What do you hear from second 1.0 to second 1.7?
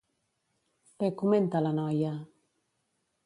Què comenta